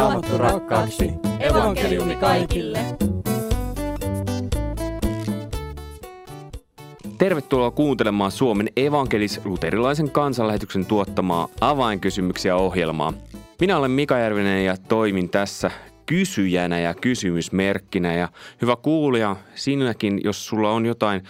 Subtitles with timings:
[0.00, 1.10] Raamattu rakkaaksi.
[1.40, 2.78] Evankeliumi kaikille.
[7.18, 13.12] Tervetuloa kuuntelemaan Suomen evankelis-luterilaisen kansanlähetyksen tuottamaa avainkysymyksiä ohjelmaa.
[13.60, 15.70] Minä olen Mika Järvinen ja toimin tässä
[16.06, 18.14] kysyjänä ja kysymysmerkkinä.
[18.14, 18.28] Ja
[18.62, 21.22] hyvä kuulija, sinäkin, jos sulla on jotain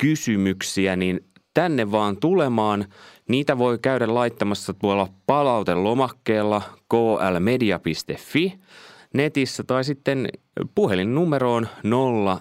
[0.00, 1.20] kysymyksiä, niin
[1.58, 2.84] tänne vaan tulemaan.
[3.28, 8.58] Niitä voi käydä laittamassa tuolla palautelomakkeella klmedia.fi
[9.14, 10.28] netissä tai sitten
[10.74, 11.68] puhelinnumeroon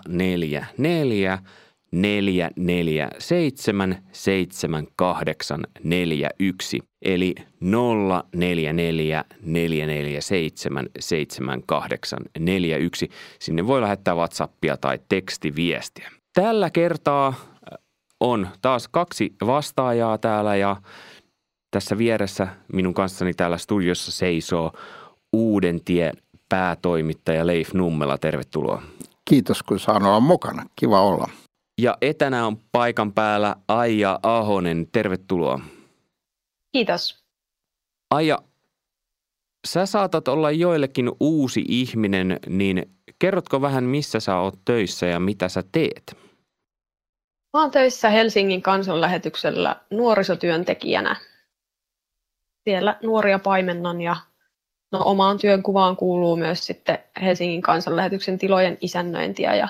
[0.07, 1.39] 044
[1.91, 13.09] 447 7841 eli 044 447 7841.
[13.39, 16.11] Sinne voi lähettää WhatsAppia tai tekstiviestiä.
[16.33, 17.56] Tällä kertaa
[18.19, 20.75] on taas kaksi vastaajaa täällä ja
[21.71, 24.71] tässä vieressä minun kanssani täällä studiossa seisoo
[25.33, 26.13] Uuden tien
[26.49, 28.17] päätoimittaja Leif Nummela.
[28.17, 28.81] Tervetuloa.
[29.29, 30.65] Kiitos kun saan olla mukana.
[30.75, 31.29] Kiva olla.
[31.81, 34.87] Ja etänä on paikan päällä Aija Ahonen.
[34.91, 35.59] Tervetuloa.
[36.71, 37.23] Kiitos.
[38.11, 38.39] Aija,
[39.67, 45.49] sä saatat olla joillekin uusi ihminen, niin kerrotko vähän missä sä oot töissä ja mitä
[45.49, 46.26] sä teet?
[47.53, 51.15] Mä oon töissä Helsingin kansanlähetyksellä nuorisotyöntekijänä.
[52.63, 54.15] Siellä nuoria paimennan ja
[54.91, 59.67] no, omaan työnkuvaan kuuluu myös sitten Helsingin kansanlähetyksen tilojen isännöintiä ja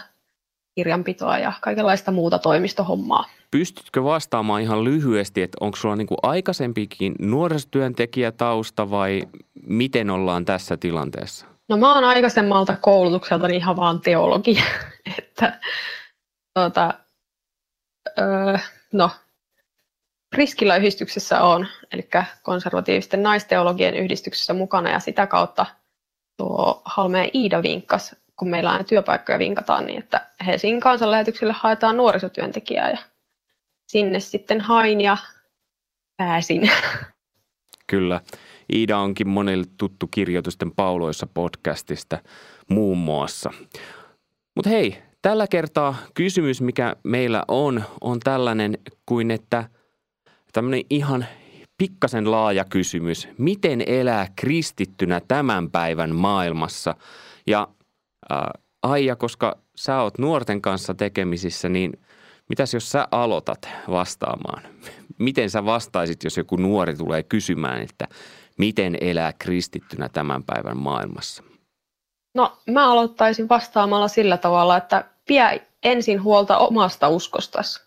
[0.75, 3.25] kirjanpitoa ja kaikenlaista muuta toimistohommaa.
[3.51, 9.21] Pystytkö vastaamaan ihan lyhyesti, että onko sulla niin aikaisempikin nuorisotyöntekijätausta vai
[9.67, 11.45] miten ollaan tässä tilanteessa?
[11.69, 14.57] No mä oon aikaisemmalta koulutukselta ihan vaan teologi,
[15.17, 15.59] että
[16.53, 16.93] tuota,
[18.19, 18.57] öö,
[18.93, 19.11] no,
[20.35, 22.09] Riskillä-yhdistyksessä on, eli
[22.43, 25.65] konservatiivisten naisteologien yhdistyksessä mukana ja sitä kautta
[26.37, 32.89] tuo Halmeen Iida vinkkas, kun meillä aina työpaikkoja vinkataan, niin että Helsingin kansanlähetykselle haetaan nuorisotyöntekijää
[32.89, 32.97] ja
[33.87, 35.17] sinne sitten hain ja
[36.17, 36.71] pääsin.
[37.87, 38.21] Kyllä.
[38.73, 42.19] Iida onkin monille tuttu kirjoitusten pauloissa podcastista
[42.69, 43.51] muun muassa.
[44.55, 49.69] Mutta hei, Tällä kertaa kysymys, mikä meillä on, on tällainen kuin, että
[50.53, 51.25] tämmöinen ihan
[51.77, 53.27] pikkasen laaja kysymys.
[53.37, 56.95] Miten elää kristittynä tämän päivän maailmassa?
[57.47, 57.67] Ja
[58.31, 58.39] äh,
[58.83, 61.93] Aija, koska sä oot nuorten kanssa tekemisissä, niin
[62.49, 64.63] mitäs jos sä aloitat vastaamaan?
[65.19, 68.07] Miten sä vastaisit, jos joku nuori tulee kysymään, että
[68.57, 71.43] miten elää kristittynä tämän päivän maailmassa?
[72.33, 77.81] No mä aloittaisin vastaamalla sillä tavalla, että pidä ensin huolta omasta uskostasi.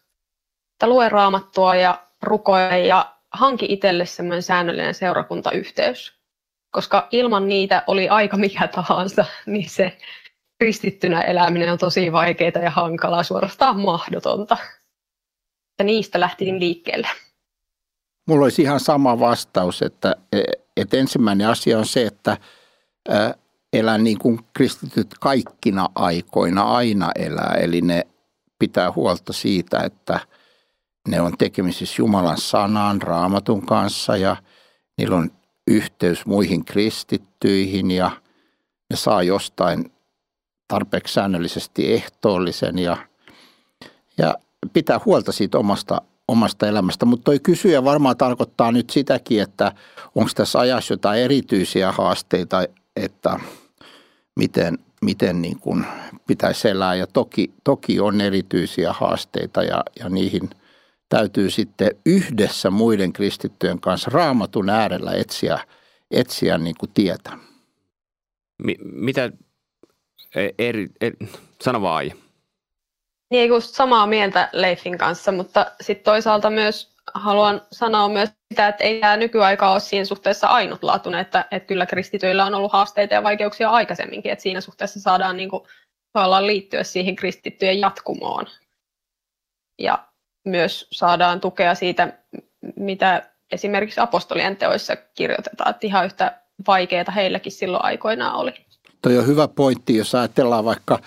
[0.73, 6.13] Että lue raamattua ja rukoile ja hanki itselle semmoinen säännöllinen seurakuntayhteys.
[6.71, 9.99] Koska ilman niitä oli aika mikä tahansa, niin se
[10.59, 14.57] kristittynä eläminen on tosi vaikeaa ja hankalaa, suorastaan mahdotonta.
[15.71, 17.09] Että niistä lähtin liikkeelle.
[18.27, 20.17] Mulla olisi ihan sama vastaus, että,
[20.77, 22.37] että ensimmäinen asia on se, että
[23.73, 27.55] elää niin kuin kristityt kaikkina aikoina aina elää.
[27.61, 28.07] Eli ne
[28.59, 30.21] pitää huolta siitä, että
[31.09, 34.37] ne on tekemisissä Jumalan sanan, raamatun kanssa ja
[34.99, 35.31] niillä on
[35.67, 38.11] yhteys muihin kristittyihin ja
[38.91, 39.93] ne saa jostain
[40.69, 42.97] tarpeeksi säännöllisesti ehtoollisen ja,
[44.19, 44.35] ja
[44.73, 47.07] pitää huolta siitä omasta, omasta elämästä.
[47.07, 49.73] Mutta toi kysyjä varmaan tarkoittaa nyt sitäkin, että
[50.15, 52.65] onko tässä ajassa jotain erityisiä haasteita,
[52.97, 53.41] että
[54.41, 55.87] miten, miten niin kuin
[56.27, 56.95] pitäisi elää.
[56.95, 60.51] Ja toki, toki on erityisiä haasteita ja, ja niihin
[61.09, 65.59] täytyy sitten yhdessä muiden kristittyjen kanssa raamatun äärellä etsiä,
[66.11, 67.33] etsiä niin kuin tietä.
[68.63, 69.31] Mi, mitä
[70.35, 71.17] e, eri, eri,
[71.63, 72.13] sano vaan
[73.31, 79.01] Niin, samaa mieltä Leifin kanssa, mutta sitten toisaalta myös haluan sanoa myös sitä, että ei
[79.01, 83.71] tämä nykyaika ole siinä suhteessa ainutlaatuinen, että, että kyllä kristityillä on ollut haasteita ja vaikeuksia
[83.71, 85.63] aikaisemminkin, että siinä suhteessa saadaan niin kuin,
[86.41, 88.47] liittyä siihen kristittyjen jatkumoon.
[89.79, 90.09] Ja
[90.45, 92.19] myös saadaan tukea siitä,
[92.77, 98.53] mitä esimerkiksi apostolien teoissa kirjoitetaan, että ihan yhtä vaikeaa heilläkin silloin aikoinaan oli.
[99.03, 100.99] Toi on hyvä pointti, jos ajatellaan vaikka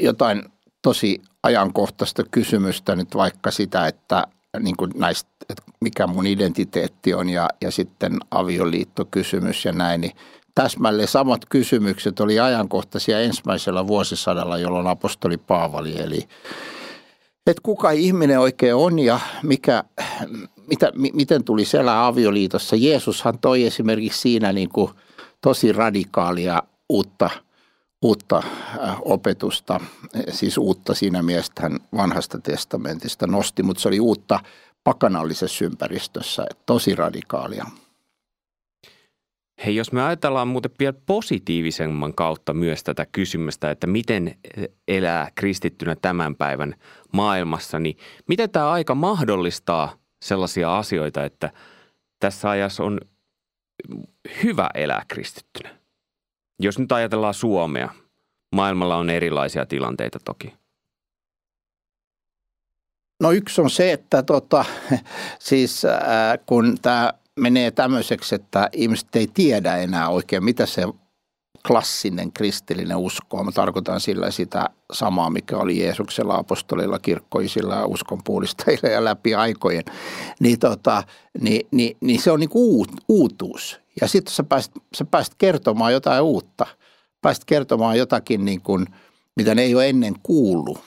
[0.00, 0.42] jotain
[0.82, 4.26] tosi ajankohtaista kysymystä, nyt vaikka sitä, että
[4.60, 10.12] niin kuin näistä, että mikä mun identiteetti on ja, ja sitten avioliittokysymys ja näin, niin
[10.54, 16.28] täsmälleen samat kysymykset oli ajankohtaisia ensimmäisellä vuosisadalla, jolloin apostoli Paavali, eli
[17.46, 19.84] että kuka ihminen oikein on ja mikä,
[20.66, 22.76] mitä, miten tuli elää avioliitossa.
[22.76, 24.90] Jeesushan toi esimerkiksi siinä niin kuin
[25.40, 27.30] tosi radikaalia uutta,
[28.02, 28.42] uutta
[29.02, 29.80] opetusta,
[30.30, 34.40] siis uutta siinä mielessä hän vanhasta testamentista nosti, mutta se oli uutta
[34.84, 37.66] pakanallisessa ympäristössä, tosi radikaalia.
[39.64, 44.38] Hei, jos me ajatellaan muuten vielä positiivisemman kautta myös tätä kysymystä, että miten
[44.88, 46.74] elää kristittynä tämän päivän
[47.12, 47.96] maailmassa, niin
[48.28, 51.52] miten tämä aika mahdollistaa sellaisia asioita, että
[52.20, 53.00] tässä ajassa on
[54.42, 55.85] hyvä elää kristittynä?
[56.60, 57.88] Jos nyt ajatellaan Suomea,
[58.54, 60.54] maailmalla on erilaisia tilanteita toki.
[63.22, 64.64] No yksi on se, että tota,
[65.38, 66.00] siis äh,
[66.46, 70.82] kun tämä menee tämmöiseksi, että ihmiset ei tiedä enää oikein, mitä se
[71.66, 73.44] klassinen kristillinen usko.
[73.44, 79.84] Mä tarkoitan sillä sitä samaa, mikä oli Jeesuksella, apostolilla, kirkkoisilla, uskonpuolistajilla ja läpi aikojen.
[80.40, 81.02] Niin, tota,
[81.40, 83.80] niin, niin, niin se on niin uut, uutuus.
[84.00, 86.66] Ja sitten sä pääst, sä pääst kertomaan jotain uutta.
[87.22, 88.86] Pääst kertomaan jotakin, niin kuin,
[89.36, 90.78] mitä ne ei ole ennen kuullut.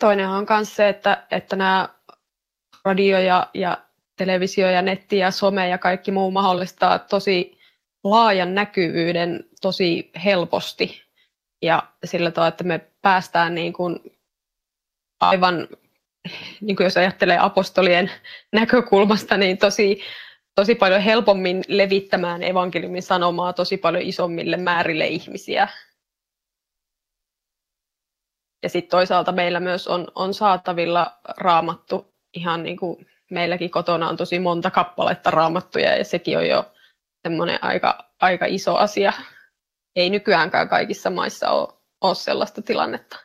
[0.00, 1.88] Toinen on myös se, että, että nämä
[2.84, 3.78] radio ja, ja
[4.16, 7.53] televisio ja netti ja some ja kaikki muu mahdollistaa tosi
[8.04, 11.02] laajan näkyvyyden tosi helposti.
[11.62, 14.18] Ja sillä tavalla, että me päästään niin kuin
[15.20, 15.68] aivan,
[16.60, 18.10] niin kuin jos ajattelee apostolien
[18.52, 20.00] näkökulmasta, niin tosi,
[20.54, 25.68] tosi paljon helpommin levittämään evankeliumin sanomaa tosi paljon isommille määrille ihmisiä.
[28.62, 34.16] Ja sitten toisaalta meillä myös on, on saatavilla raamattu ihan niin kuin meilläkin kotona on
[34.16, 36.73] tosi monta kappaletta raamattuja ja sekin on jo
[37.24, 39.12] semmoinen aika, aika iso asia.
[39.96, 41.68] Ei nykyäänkään kaikissa maissa ole,
[42.00, 43.16] ole sellaista tilannetta.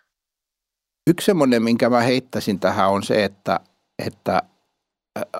[1.08, 3.60] Yksi semmoinen, minkä mä heittäisin tähän on se, että,
[4.06, 4.42] että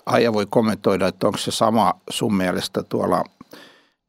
[0.06, 3.24] Aija voi kommentoida, että onko se sama sun mielestä tuolla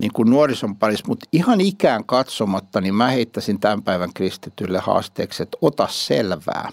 [0.03, 5.43] niin kuin nuorison parissa, mutta ihan ikään katsomatta, niin mä heittäisin tämän päivän kristitylle haasteeksi,
[5.43, 6.71] että ota selvää,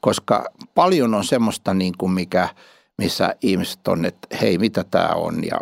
[0.00, 2.48] koska paljon on semmoista, niin kuin mikä–
[2.98, 5.60] missä ihmiset on, että hei, mitä tämä on ja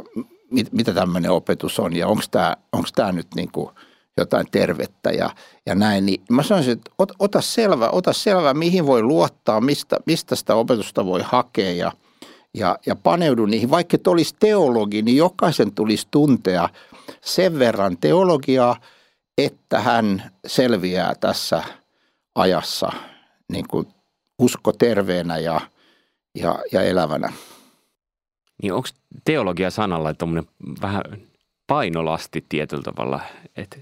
[0.51, 2.23] mit, mitä tämmöinen opetus on ja onko
[2.95, 3.71] tämä, nyt niin kuin
[4.17, 5.31] jotain tervettä ja,
[5.67, 6.07] ja näin.
[6.07, 10.55] Niin mä sanoisin, että ot, ota selvä, ota selvä, mihin voi luottaa, mistä, mistä sitä
[10.55, 11.93] opetusta voi hakea ja,
[12.55, 13.71] ja, ja paneudu niihin.
[13.71, 16.69] Vaikka et olisi teologi, niin jokaisen tulisi tuntea
[17.21, 18.77] sen verran teologiaa,
[19.39, 21.63] että hän selviää tässä
[22.35, 22.93] ajassa
[23.53, 23.87] niin kuin
[24.39, 25.61] usko terveenä ja–
[26.35, 27.33] ja, ja elävänä.
[28.63, 28.89] Niin onko
[29.25, 30.51] teologia sanalla tuommoinen
[30.83, 31.03] vähän
[31.67, 33.21] painolasti tietyllä tavalla,
[33.57, 33.77] että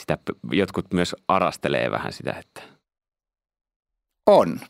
[0.00, 0.18] sitä
[0.52, 2.62] jotkut myös arastelee vähän sitä, että
[4.26, 4.60] on.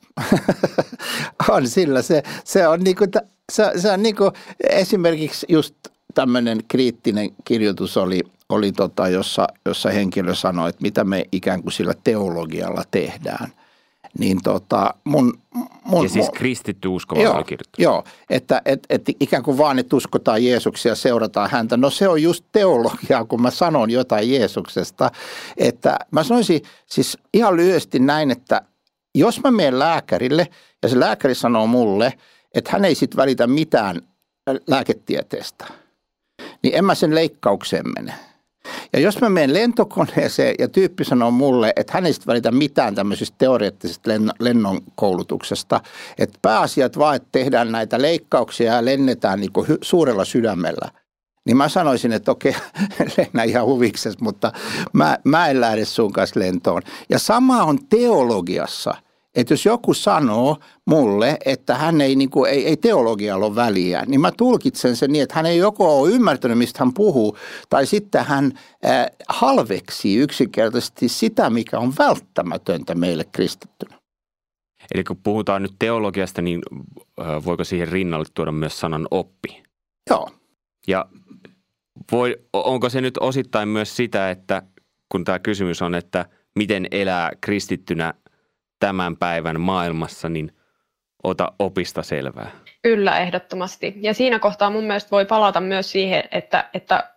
[1.50, 2.02] on sillä.
[2.02, 3.04] Se, se on, niinku,
[3.52, 4.32] se, se on niinku,
[4.70, 5.74] esimerkiksi just
[6.14, 11.72] tämmöinen kriittinen kirjoitus oli, oli tota, jossa, jossa henkilö sanoi, että mitä me ikään kuin
[11.72, 13.52] sillä teologialla tehdään–
[14.18, 15.38] niin tota, mun,
[15.84, 17.44] mun, ja siis kristitty uskova joo,
[17.78, 21.76] joo, että et, et ikään kuin vaan, että uskotaan Jeesuksia ja seurataan häntä.
[21.76, 25.10] No se on just teologiaa, kun mä sanon jotain Jeesuksesta.
[25.56, 28.62] Että mä sanoisin siis ihan lyhyesti näin, että
[29.14, 30.48] jos mä menen lääkärille
[30.82, 32.12] ja se lääkäri sanoo mulle,
[32.54, 34.00] että hän ei sit välitä mitään
[34.66, 35.66] lääketieteestä,
[36.62, 38.14] niin en mä sen leikkaukseen mene–
[38.92, 43.34] ja jos mä menen lentokoneeseen ja tyyppi sanoo mulle, että hän ei välitä mitään tämmöisestä
[43.38, 45.80] teoreettisesta lennon koulutuksesta,
[46.18, 50.90] että pääasiat vaan, että tehdään näitä leikkauksia ja lennetään niin kuin suurella sydämellä,
[51.44, 52.56] niin mä sanoisin, että okei,
[53.16, 54.52] lennä ihan huviksesi, mutta
[54.92, 56.82] mä, mä en lähde sun kanssa lentoon.
[57.08, 58.94] Ja sama on teologiassa–
[59.36, 64.02] että jos joku sanoo mulle, että hän ei, niin kuin, ei, ei teologialla ole väliä,
[64.06, 67.38] niin mä tulkitsen sen niin, että hän ei joko ole ymmärtänyt, mistä hän puhuu,
[67.70, 68.52] tai sitten hän
[68.84, 73.98] äh, halveksii yksinkertaisesti sitä, mikä on välttämätöntä meille kristittynä.
[74.94, 76.60] Eli kun puhutaan nyt teologiasta, niin
[77.44, 79.62] voiko siihen rinnalle tuoda myös sanan oppi?
[80.10, 80.30] Joo.
[80.88, 81.06] Ja
[82.12, 84.62] voi, onko se nyt osittain myös sitä, että
[85.12, 86.26] kun tämä kysymys on, että
[86.58, 88.14] miten elää kristittynä
[88.78, 90.52] tämän päivän maailmassa, niin
[91.24, 92.50] ota opista selvää.
[92.82, 93.94] Kyllä, ehdottomasti.
[94.00, 97.10] Ja siinä kohtaa mun mielestä voi palata myös siihen, että, että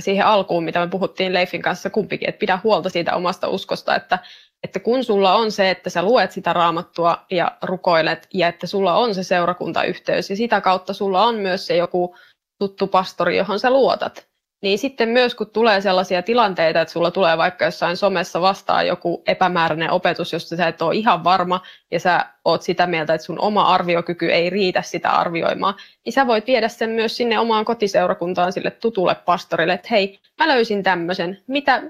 [0.00, 4.18] siihen alkuun, mitä me puhuttiin Leifin kanssa kumpikin, että pidä huolta siitä omasta uskosta, että,
[4.62, 8.96] että kun sulla on se, että sä luet sitä raamattua ja rukoilet ja että sulla
[8.96, 12.16] on se seurakuntayhteys ja sitä kautta sulla on myös se joku
[12.58, 14.28] tuttu pastori, johon sä luotat,
[14.62, 19.22] niin sitten myös kun tulee sellaisia tilanteita, että sulla tulee vaikka jossain somessa vastaan joku
[19.26, 21.60] epämääräinen opetus, josta sä et ole ihan varma
[21.90, 25.74] ja sä oot sitä mieltä, että sun oma arviokyky ei riitä sitä arvioimaan,
[26.04, 30.48] niin sä voit viedä sen myös sinne omaan kotiseurakuntaan sille tutulle pastorille, että hei, mä
[30.48, 31.82] löysin tämmöisen, mitä,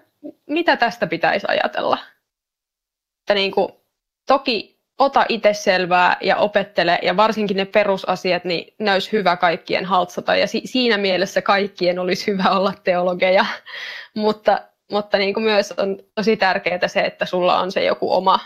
[0.46, 1.98] mitä tästä pitäisi ajatella?
[3.22, 3.72] Että niin kuin,
[4.26, 9.84] toki ota itse selvää ja opettele, ja varsinkin ne perusasiat, niin ne olisi hyvä kaikkien
[9.84, 13.46] haltsata, ja si- siinä mielessä kaikkien olisi hyvä olla teologeja,
[14.14, 18.40] mutta, mutta niin kuin myös on tosi tärkeää se, että sulla on se joku oma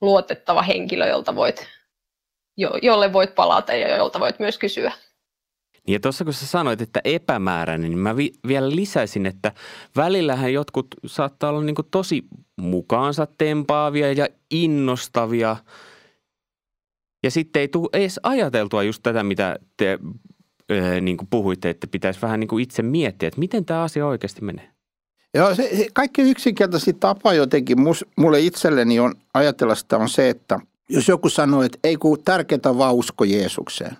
[0.00, 1.68] luotettava henkilö, jolta voit,
[2.56, 4.92] jo, jolle voit palata ja jolta voit myös kysyä.
[5.86, 9.52] Niin ja tuossa kun sä sanoit, että epämääräinen, niin mä vi- vielä lisäisin, että
[9.96, 12.24] välillähän jotkut saattaa olla niin tosi
[12.60, 15.56] mukaansa tempaavia ja innostavia.
[17.22, 19.98] Ja sitten ei tule edes ajateltua just tätä, mitä te
[20.72, 24.72] äh, niin puhuitte, että pitäisi vähän niin itse miettiä, että miten tämä asia oikeasti menee.
[25.34, 30.28] Joo, se, se kaikki yksinkertaisin tapa jotenkin mus, mulle itselleni on ajatella sitä on se,
[30.28, 33.96] että jos joku sanoo, että ei kun tärkeintä vaan usko Jeesukseen.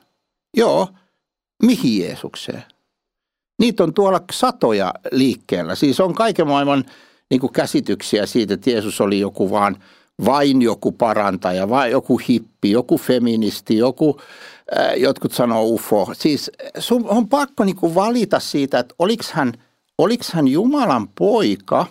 [0.57, 0.89] Joo,
[1.63, 2.65] mihin Jeesukseen?
[3.59, 5.75] Niitä on tuolla satoja liikkeellä.
[5.75, 6.85] Siis on kaiken maailman
[7.31, 9.77] niin kuin käsityksiä siitä, että Jeesus oli joku vaan
[10.25, 14.21] vain joku parantaja, vai joku hippi, joku feministi, joku,
[14.79, 16.09] äh, jotkut sanoo ufo.
[16.15, 19.53] Siis sun on pakko niin kuin valita siitä, että oliko hän,
[19.99, 21.87] oliko hän Jumalan poika,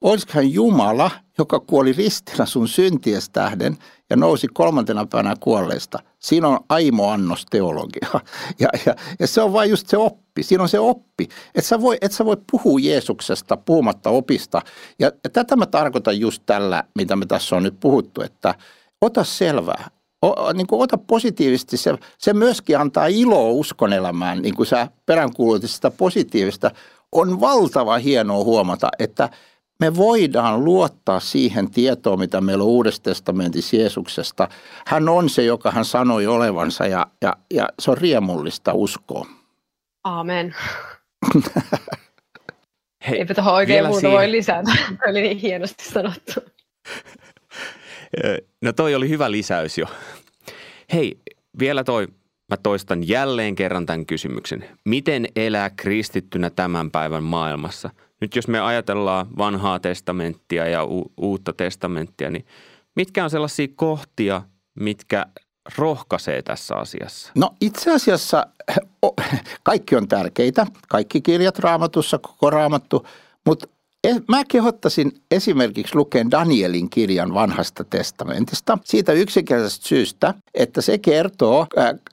[0.00, 3.76] olisiko hän Jumala, joka kuoli ristillä sun synties tähden–
[4.10, 5.98] ja nousi kolmantena päivänä kuolleista.
[6.18, 8.08] Siinä on aimo annos teologia.
[8.60, 10.42] Ja, ja, ja se on vain just se oppi.
[10.42, 11.28] Siinä on se oppi.
[11.54, 14.62] Et sä voi, et sä voi puhua Jeesuksesta puhumatta opista.
[14.98, 18.54] Ja, ja tätä mä tarkoitan just tällä, mitä me tässä on nyt puhuttu, että
[19.00, 19.90] ota selvää.
[20.22, 24.88] O, niin kuin ota positiivisesti, se, se myöskin antaa iloa uskon elämään, niin kuin sä
[25.06, 26.70] peräänkuulutit sitä positiivista.
[27.12, 29.28] On valtava hienoa huomata, että–
[29.80, 34.48] me voidaan luottaa siihen tietoon, mitä meillä on Uudessa testamentissa Jeesuksesta.
[34.86, 39.26] Hän on se, joka hän sanoi olevansa ja, ja, ja se on riemullista uskoa.
[40.04, 40.54] Aamen.
[43.08, 44.16] Hei, Eipä tuohon oikein muuta siihen.
[44.16, 44.70] voi lisätä.
[45.10, 46.32] oli niin hienosti sanottu.
[48.62, 49.86] No toi oli hyvä lisäys jo.
[50.92, 51.20] Hei,
[51.58, 52.08] vielä toi,
[52.48, 54.64] mä toistan jälleen kerran tämän kysymyksen.
[54.84, 57.90] Miten elää kristittynä tämän päivän maailmassa–
[58.20, 62.46] nyt jos me ajatellaan vanhaa testamenttia ja u- uutta testamenttia, niin
[62.96, 64.42] mitkä on sellaisia kohtia,
[64.80, 65.26] mitkä
[65.78, 67.32] rohkaisee tässä asiassa?
[67.34, 68.46] No itse asiassa
[69.62, 73.06] kaikki on tärkeitä, kaikki kirjat raamatussa, koko raamattu,
[73.46, 73.66] mutta
[74.28, 78.78] Mä kehottaisin esimerkiksi lukeen Danielin kirjan vanhasta testamentista.
[78.84, 81.66] Siitä yksinkertaisesta syystä, että se kertoo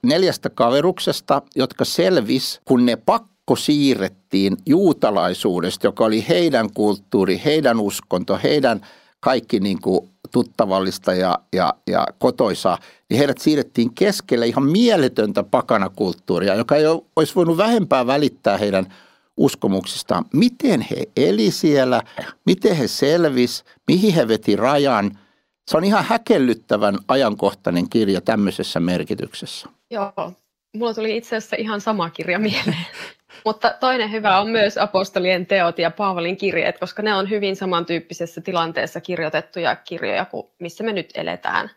[0.04, 7.80] neljästä kaveruksesta, jotka selvis, kun ne pakko pakko siirrettiin juutalaisuudesta, joka oli heidän kulttuuri, heidän
[7.80, 8.82] uskonto, heidän
[9.20, 12.78] kaikki niin kuin tuttavallista ja, ja, ja kotoisaa,
[13.10, 16.84] niin heidät siirrettiin keskelle ihan mieletöntä pakanakulttuuria, joka ei
[17.16, 18.94] olisi voinut vähempää välittää heidän
[19.38, 20.26] uskomuksistaan.
[20.34, 22.02] Miten he eli siellä,
[22.46, 25.20] miten he selvis, mihin he veti rajan.
[25.68, 29.70] Se on ihan häkellyttävän ajankohtainen kirja tämmöisessä merkityksessä.
[29.92, 30.34] Joo,
[30.76, 32.86] mulla tuli itse asiassa ihan sama kirja mieleen.
[33.46, 38.42] Mutta toinen hyvä on myös apostolien teot ja Paavalin kirjeet, koska ne on hyvin samantyyppisessä
[38.42, 41.72] tilanteessa kirjoitettuja kirjoja kuin missä me nyt eletään.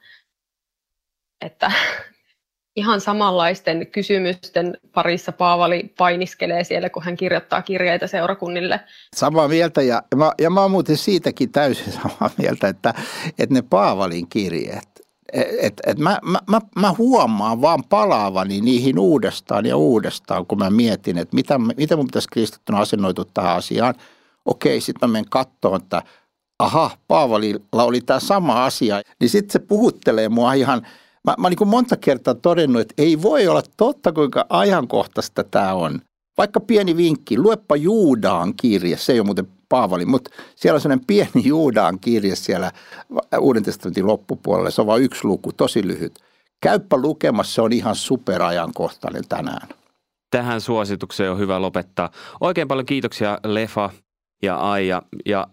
[1.40, 1.72] Että
[2.78, 8.80] ihan samanlaisten kysymysten parissa Paavali painiskelee siellä, kun hän kirjoittaa kirjeitä seurakunnille.
[9.16, 12.94] Samaa mieltä ja mä, ja mä oon muuten siitäkin täysin samaa mieltä, että,
[13.38, 14.88] että ne Paavalin kirjeet,
[15.32, 20.70] et, et mä, mä, mä, mä huomaan vaan palaavani niihin uudestaan ja uudestaan, kun mä
[20.70, 23.94] mietin, että mitä, miten mun pitäisi kristittynä asennoitua tähän asiaan.
[24.44, 26.02] Okei, sitten mä menen katsomaan, että
[26.58, 29.02] aha, Paavalilla oli tämä sama asia.
[29.20, 30.86] Niin sitten se puhuttelee mua ihan,
[31.28, 35.74] mä, mä niin kuin monta kertaa todennut, että ei voi olla totta, kuinka ajankohtaista tämä
[35.74, 36.00] on.
[36.38, 41.06] Vaikka pieni vinkki, luepa Juudaan kirje, se ei ole muuten Paavali, mutta siellä on sellainen
[41.06, 42.72] pieni Juudaan kirje siellä
[43.40, 44.70] Uuden testamentin loppupuolella.
[44.70, 46.18] Se on vain yksi luku, tosi lyhyt.
[46.62, 49.68] Käyppä lukemassa, se on ihan superajankohtainen tänään.
[50.30, 52.10] Tähän suositukseen on hyvä lopettaa.
[52.40, 53.90] Oikein paljon kiitoksia Lefa
[54.42, 55.46] ja Aija ja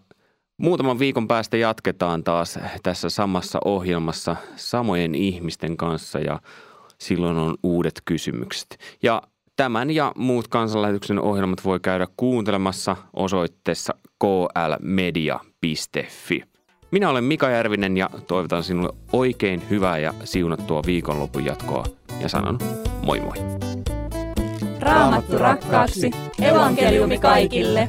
[0.56, 6.40] Muutaman viikon päästä jatketaan taas tässä samassa ohjelmassa samojen ihmisten kanssa ja
[6.98, 8.78] silloin on uudet kysymykset.
[9.02, 9.22] Ja
[9.56, 15.62] Tämän ja muut kansanlähetyksen ohjelmat voi käydä kuuntelemassa osoitteessa klmedia.fi.
[16.90, 21.84] Minä olen Mika Järvinen ja toivotan sinulle oikein hyvää ja siunattua viikonlopun jatkoa
[22.20, 22.58] ja sanon
[23.02, 23.36] moi moi.
[24.80, 26.10] Raamattu rakkaaksi.
[26.42, 27.88] Evankeliumi kaikille.